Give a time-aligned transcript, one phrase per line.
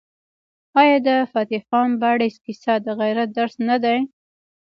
[0.81, 3.97] آیا د فتح خان بړیڅ کیسه د غیرت درس نه دی؟